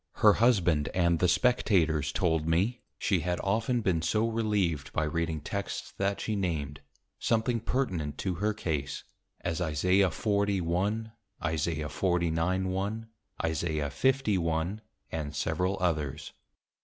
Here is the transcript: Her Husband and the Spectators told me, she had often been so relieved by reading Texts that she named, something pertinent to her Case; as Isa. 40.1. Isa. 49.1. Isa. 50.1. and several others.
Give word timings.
Her 0.13 0.33
Husband 0.33 0.89
and 0.95 1.19
the 1.19 1.27
Spectators 1.27 2.11
told 2.11 2.47
me, 2.47 2.81
she 2.97 3.19
had 3.19 3.39
often 3.43 3.81
been 3.81 4.01
so 4.01 4.27
relieved 4.27 4.91
by 4.93 5.03
reading 5.03 5.41
Texts 5.41 5.93
that 5.99 6.19
she 6.19 6.35
named, 6.35 6.81
something 7.19 7.59
pertinent 7.59 8.17
to 8.17 8.33
her 8.41 8.51
Case; 8.51 9.03
as 9.41 9.61
Isa. 9.61 10.09
40.1. 10.09 11.11
Isa. 11.45 11.85
49.1. 11.85 13.09
Isa. 13.47 13.67
50.1. 13.89 14.79
and 15.11 15.35
several 15.35 15.77
others. 15.79 16.33